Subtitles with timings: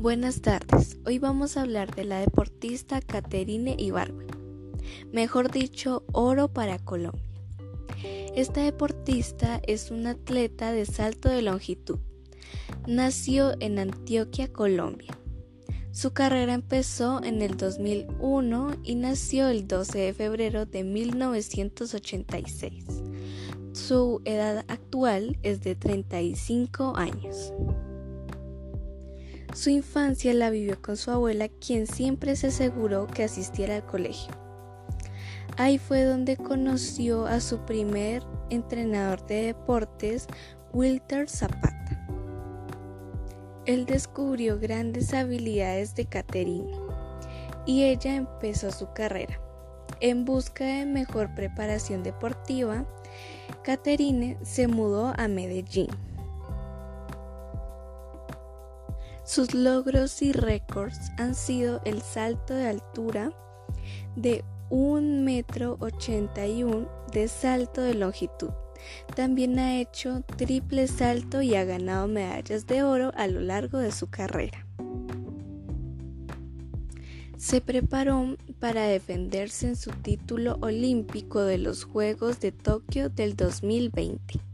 [0.00, 4.28] Buenas tardes, hoy vamos a hablar de la deportista Caterine Ibargüen,
[5.12, 7.22] mejor dicho, oro para Colombia.
[8.34, 11.98] Esta deportista es una atleta de salto de longitud.
[12.86, 15.18] Nació en Antioquia, Colombia.
[15.92, 22.86] Su carrera empezó en el 2001 y nació el 12 de febrero de 1986.
[23.74, 27.52] Su edad actual es de 35 años.
[29.54, 34.32] Su infancia la vivió con su abuela, quien siempre se aseguró que asistiera al colegio.
[35.56, 40.28] Ahí fue donde conoció a su primer entrenador de deportes,
[40.72, 42.06] Wilter Zapata.
[43.66, 46.76] Él descubrió grandes habilidades de Caterina
[47.66, 49.40] y ella empezó su carrera.
[50.00, 52.86] En busca de mejor preparación deportiva,
[53.62, 55.88] Caterine se mudó a Medellín.
[59.30, 63.30] Sus logros y récords han sido el salto de altura
[64.16, 65.78] de 1,81 metro
[67.12, 68.50] de salto de longitud.
[69.14, 73.92] También ha hecho triple salto y ha ganado medallas de oro a lo largo de
[73.92, 74.66] su carrera.
[77.36, 84.49] Se preparó para defenderse en su título olímpico de los Juegos de Tokio del 2020.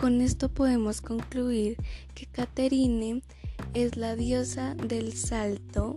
[0.00, 1.76] Con esto podemos concluir
[2.14, 3.20] que Caterine
[3.74, 5.94] es la diosa del salto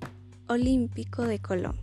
[0.50, 1.83] olímpico de Colombia.